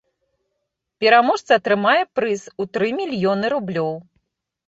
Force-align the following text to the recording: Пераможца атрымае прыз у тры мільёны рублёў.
Пераможца 1.03 1.51
атрымае 1.61 2.01
прыз 2.19 2.41
у 2.63 2.67
тры 2.77 2.89
мільёны 3.01 3.45
рублёў. 3.53 3.93